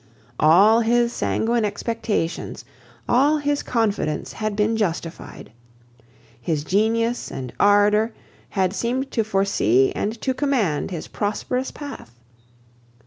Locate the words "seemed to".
8.73-9.23